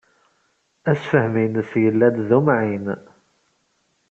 Assefhem-ines 0.91 1.71
yella-d 1.83 2.17
d 2.27 2.29
umɛin. 2.37 2.85